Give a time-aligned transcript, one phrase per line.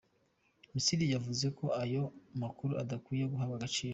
[0.73, 2.03] Misiri yavuze ko ayo
[2.35, 3.89] amakuru adakwiye guhabwa agaciro.